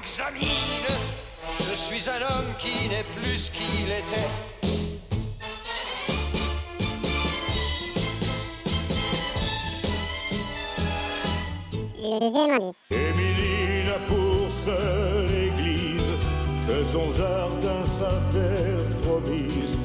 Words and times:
Regarde, 0.00 0.36
examine. 0.36 0.86
Je 1.58 1.74
suis 1.74 2.08
un 2.08 2.20
homme 2.22 2.54
qui 2.58 2.88
n'est 2.88 3.04
plus 3.16 3.38
ce 3.38 3.50
qu'il 3.50 3.90
était. 3.90 4.28
Le 12.02 12.18
deuxième 12.20 12.50
indice. 12.50 12.76
Émilie 12.90 13.84
n'a 13.86 13.98
pour 14.08 14.50
seule 14.50 15.30
église 15.30 16.02
que 16.66 16.84
son 16.84 17.12
jardin 17.12 17.84
s'interpromise. 17.84 19.76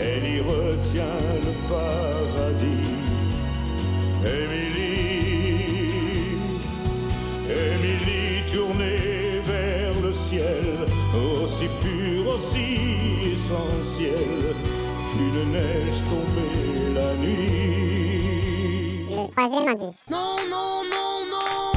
Elle 0.00 0.24
y 0.24 0.40
retient 0.40 0.97
ciel, 10.28 10.64
aussi 11.42 11.68
pure, 11.80 12.34
aussi 12.34 13.32
essentielle 13.32 14.54
qu'une 15.10 15.52
neige 15.52 16.02
tombée 16.04 16.92
la 16.94 17.14
nuit. 17.14 19.06
Le 19.10 19.24
troisième 19.34 19.68
indice. 19.68 20.04
Non, 20.10 20.36
non, 20.50 20.82
non, 20.84 21.24
non, 21.30 21.67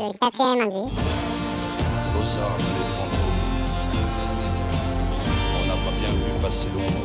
Le 0.00 0.12
quatrième 0.16 0.60
indice. 0.60 0.92
Aux 2.14 2.38
armes, 2.38 2.68
les 2.78 2.88
fantômes. 2.94 3.42
On 5.56 5.66
n'a 5.66 5.74
pas 5.74 5.94
bien 5.98 6.12
vu 6.12 6.30
passer 6.40 6.68
l'ombre. 6.72 7.04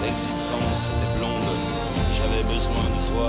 L'existence 0.00 0.88
était 0.96 1.12
blonde. 1.18 1.52
J'avais 2.14 2.42
besoin 2.42 2.84
de 2.84 3.00
toi. 3.12 3.28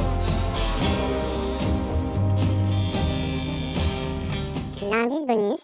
L'indice 4.89 5.25
bonus. 5.27 5.63